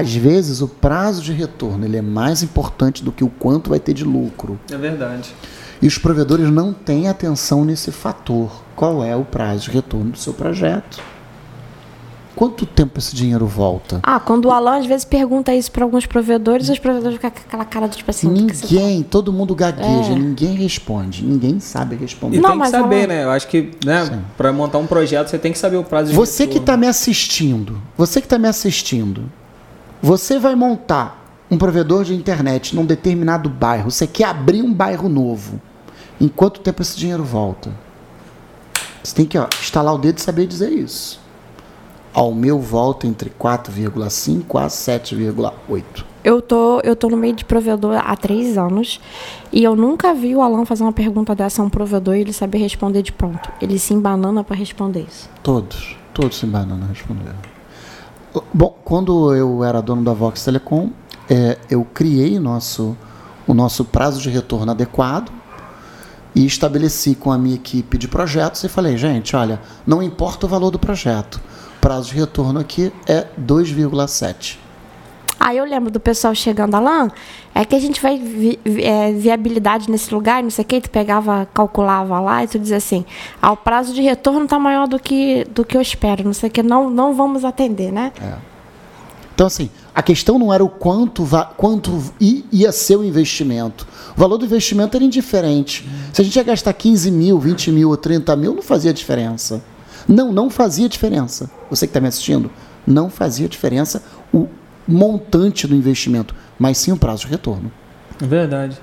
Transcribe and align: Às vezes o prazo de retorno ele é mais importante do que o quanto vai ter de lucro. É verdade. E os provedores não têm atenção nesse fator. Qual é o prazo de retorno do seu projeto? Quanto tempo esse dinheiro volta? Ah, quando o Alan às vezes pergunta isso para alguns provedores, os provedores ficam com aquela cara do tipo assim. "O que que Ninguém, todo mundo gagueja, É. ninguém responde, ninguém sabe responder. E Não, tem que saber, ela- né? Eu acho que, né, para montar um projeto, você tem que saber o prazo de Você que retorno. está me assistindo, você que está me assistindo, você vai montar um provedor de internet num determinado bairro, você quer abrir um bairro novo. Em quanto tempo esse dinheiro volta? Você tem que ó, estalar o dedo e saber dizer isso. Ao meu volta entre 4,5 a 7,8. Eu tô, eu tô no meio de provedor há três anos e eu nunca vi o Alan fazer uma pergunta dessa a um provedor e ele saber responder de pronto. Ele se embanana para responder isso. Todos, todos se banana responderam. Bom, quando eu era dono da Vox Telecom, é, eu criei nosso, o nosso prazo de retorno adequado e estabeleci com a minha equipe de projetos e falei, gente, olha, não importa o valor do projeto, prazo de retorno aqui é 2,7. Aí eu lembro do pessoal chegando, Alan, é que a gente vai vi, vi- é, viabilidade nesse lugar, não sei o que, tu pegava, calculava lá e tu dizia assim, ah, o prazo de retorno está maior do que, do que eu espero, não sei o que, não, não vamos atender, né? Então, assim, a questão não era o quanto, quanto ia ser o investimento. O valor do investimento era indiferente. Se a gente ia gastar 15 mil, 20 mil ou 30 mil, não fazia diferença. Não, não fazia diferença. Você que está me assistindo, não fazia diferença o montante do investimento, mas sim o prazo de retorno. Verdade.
Às 0.00 0.14
vezes 0.14 0.60
o 0.60 0.68
prazo 0.68 1.20
de 1.22 1.32
retorno 1.32 1.84
ele 1.84 1.96
é 1.96 2.02
mais 2.02 2.40
importante 2.42 3.02
do 3.02 3.10
que 3.10 3.24
o 3.24 3.28
quanto 3.28 3.70
vai 3.70 3.80
ter 3.80 3.92
de 3.92 4.04
lucro. 4.04 4.56
É 4.70 4.76
verdade. 4.76 5.34
E 5.82 5.86
os 5.88 5.98
provedores 5.98 6.48
não 6.50 6.72
têm 6.72 7.08
atenção 7.08 7.64
nesse 7.64 7.90
fator. 7.90 8.62
Qual 8.76 9.02
é 9.02 9.16
o 9.16 9.24
prazo 9.24 9.64
de 9.64 9.70
retorno 9.72 10.12
do 10.12 10.18
seu 10.18 10.32
projeto? 10.32 11.00
Quanto 12.36 12.64
tempo 12.64 13.00
esse 13.00 13.16
dinheiro 13.16 13.44
volta? 13.44 13.98
Ah, 14.04 14.20
quando 14.20 14.44
o 14.44 14.52
Alan 14.52 14.78
às 14.78 14.86
vezes 14.86 15.04
pergunta 15.04 15.52
isso 15.52 15.72
para 15.72 15.82
alguns 15.84 16.06
provedores, 16.06 16.68
os 16.68 16.78
provedores 16.78 17.16
ficam 17.16 17.30
com 17.32 17.36
aquela 17.38 17.64
cara 17.64 17.88
do 17.88 17.96
tipo 17.96 18.08
assim. 18.12 18.28
"O 18.28 18.34
que 18.34 18.52
que 18.54 18.74
Ninguém, 18.74 19.02
todo 19.02 19.32
mundo 19.32 19.56
gagueja, 19.56 20.12
É. 20.12 20.14
ninguém 20.14 20.54
responde, 20.54 21.24
ninguém 21.24 21.58
sabe 21.58 21.96
responder. 21.96 22.36
E 22.36 22.40
Não, 22.40 22.50
tem 22.52 22.60
que 22.60 22.68
saber, 22.68 22.96
ela- 22.98 23.06
né? 23.08 23.24
Eu 23.24 23.30
acho 23.30 23.48
que, 23.48 23.72
né, 23.84 24.22
para 24.36 24.52
montar 24.52 24.78
um 24.78 24.86
projeto, 24.86 25.26
você 25.28 25.38
tem 25.38 25.50
que 25.50 25.58
saber 25.58 25.78
o 25.78 25.82
prazo 25.82 26.10
de 26.10 26.16
Você 26.16 26.44
que 26.46 26.54
retorno. 26.54 26.62
está 26.62 26.76
me 26.76 26.86
assistindo, 26.86 27.82
você 27.96 28.20
que 28.20 28.26
está 28.26 28.38
me 28.38 28.46
assistindo, 28.46 29.24
você 30.02 30.38
vai 30.38 30.54
montar 30.54 31.24
um 31.50 31.58
provedor 31.58 32.04
de 32.04 32.14
internet 32.14 32.76
num 32.76 32.84
determinado 32.84 33.48
bairro, 33.48 33.90
você 33.90 34.06
quer 34.06 34.24
abrir 34.24 34.62
um 34.62 34.72
bairro 34.72 35.08
novo. 35.08 35.60
Em 36.20 36.28
quanto 36.28 36.60
tempo 36.60 36.82
esse 36.82 36.96
dinheiro 36.96 37.24
volta? 37.24 37.70
Você 39.02 39.14
tem 39.14 39.24
que 39.24 39.38
ó, 39.38 39.48
estalar 39.60 39.94
o 39.94 39.98
dedo 39.98 40.18
e 40.18 40.20
saber 40.20 40.46
dizer 40.46 40.70
isso. 40.70 41.20
Ao 42.12 42.34
meu 42.34 42.58
volta 42.58 43.06
entre 43.06 43.30
4,5 43.30 44.60
a 44.60 44.66
7,8. 44.66 46.04
Eu 46.24 46.42
tô, 46.42 46.80
eu 46.80 46.96
tô 46.96 47.08
no 47.08 47.16
meio 47.16 47.34
de 47.34 47.44
provedor 47.44 47.96
há 48.04 48.16
três 48.16 48.58
anos 48.58 49.00
e 49.52 49.62
eu 49.62 49.76
nunca 49.76 50.12
vi 50.12 50.34
o 50.34 50.42
Alan 50.42 50.64
fazer 50.64 50.82
uma 50.82 50.92
pergunta 50.92 51.34
dessa 51.34 51.62
a 51.62 51.64
um 51.64 51.70
provedor 51.70 52.16
e 52.16 52.20
ele 52.20 52.32
saber 52.32 52.58
responder 52.58 53.02
de 53.02 53.12
pronto. 53.12 53.50
Ele 53.60 53.78
se 53.78 53.94
embanana 53.94 54.42
para 54.42 54.56
responder 54.56 55.06
isso. 55.08 55.30
Todos, 55.42 55.96
todos 56.12 56.36
se 56.36 56.46
banana 56.46 56.86
responderam. 56.86 57.57
Bom, 58.52 58.76
quando 58.84 59.34
eu 59.34 59.64
era 59.64 59.80
dono 59.80 60.04
da 60.04 60.12
Vox 60.12 60.44
Telecom, 60.44 60.90
é, 61.30 61.56
eu 61.70 61.84
criei 61.84 62.38
nosso, 62.38 62.96
o 63.46 63.54
nosso 63.54 63.84
prazo 63.84 64.20
de 64.20 64.28
retorno 64.28 64.70
adequado 64.70 65.32
e 66.34 66.44
estabeleci 66.44 67.14
com 67.14 67.32
a 67.32 67.38
minha 67.38 67.54
equipe 67.54 67.96
de 67.96 68.06
projetos 68.06 68.62
e 68.64 68.68
falei, 68.68 68.96
gente, 68.96 69.34
olha, 69.34 69.60
não 69.86 70.02
importa 70.02 70.46
o 70.46 70.48
valor 70.48 70.70
do 70.70 70.78
projeto, 70.78 71.40
prazo 71.80 72.10
de 72.10 72.16
retorno 72.16 72.60
aqui 72.60 72.92
é 73.06 73.26
2,7. 73.40 74.67
Aí 75.48 75.56
eu 75.56 75.64
lembro 75.64 75.90
do 75.90 75.98
pessoal 75.98 76.34
chegando, 76.34 76.74
Alan, 76.74 77.10
é 77.54 77.64
que 77.64 77.74
a 77.74 77.78
gente 77.80 78.02
vai 78.02 78.18
vi, 78.18 78.60
vi- 78.62 78.84
é, 78.84 79.10
viabilidade 79.12 79.90
nesse 79.90 80.12
lugar, 80.12 80.42
não 80.42 80.50
sei 80.50 80.62
o 80.62 80.68
que, 80.68 80.78
tu 80.82 80.90
pegava, 80.90 81.48
calculava 81.54 82.20
lá 82.20 82.44
e 82.44 82.46
tu 82.46 82.58
dizia 82.58 82.76
assim, 82.76 83.02
ah, 83.40 83.52
o 83.52 83.56
prazo 83.56 83.94
de 83.94 84.02
retorno 84.02 84.44
está 84.44 84.58
maior 84.58 84.86
do 84.86 84.98
que, 85.00 85.46
do 85.46 85.64
que 85.64 85.74
eu 85.74 85.80
espero, 85.80 86.22
não 86.22 86.34
sei 86.34 86.50
o 86.50 86.52
que, 86.52 86.62
não, 86.62 86.90
não 86.90 87.14
vamos 87.14 87.46
atender, 87.46 87.90
né? 87.90 88.12
Então, 89.34 89.46
assim, 89.46 89.70
a 89.94 90.02
questão 90.02 90.38
não 90.38 90.52
era 90.52 90.62
o 90.62 90.68
quanto, 90.68 91.26
quanto 91.56 91.98
ia 92.20 92.70
ser 92.70 92.96
o 92.96 93.02
investimento. 93.04 93.86
O 94.14 94.20
valor 94.20 94.36
do 94.36 94.44
investimento 94.44 94.98
era 94.98 95.04
indiferente. 95.04 95.88
Se 96.12 96.20
a 96.20 96.24
gente 96.26 96.36
ia 96.36 96.42
gastar 96.42 96.74
15 96.74 97.10
mil, 97.10 97.38
20 97.38 97.72
mil 97.72 97.88
ou 97.88 97.96
30 97.96 98.36
mil, 98.36 98.52
não 98.52 98.60
fazia 98.62 98.92
diferença. 98.92 99.62
Não, 100.06 100.30
não 100.30 100.50
fazia 100.50 100.90
diferença. 100.90 101.50
Você 101.70 101.86
que 101.86 101.90
está 101.90 102.00
me 102.00 102.08
assistindo, 102.08 102.50
não 102.86 103.08
fazia 103.08 103.48
diferença 103.48 104.02
o 104.30 104.46
montante 104.88 105.66
do 105.66 105.74
investimento, 105.74 106.34
mas 106.58 106.78
sim 106.78 106.90
o 106.92 106.96
prazo 106.96 107.26
de 107.26 107.28
retorno. 107.28 107.70
Verdade. 108.18 108.80